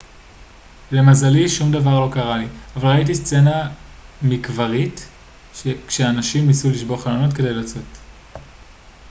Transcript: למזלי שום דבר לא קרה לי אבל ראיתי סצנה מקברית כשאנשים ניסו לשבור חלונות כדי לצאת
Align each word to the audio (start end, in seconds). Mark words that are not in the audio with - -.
למזלי 0.91 1.49
שום 1.49 1.71
דבר 1.71 1.99
לא 1.99 2.09
קרה 2.13 2.37
לי 2.37 2.45
אבל 2.75 2.89
ראיתי 2.89 3.15
סצנה 3.15 3.69
מקברית 4.21 5.05
כשאנשים 5.87 6.47
ניסו 6.47 6.69
לשבור 6.69 7.01
חלונות 7.03 7.33
כדי 7.33 7.53
לצאת 7.53 7.97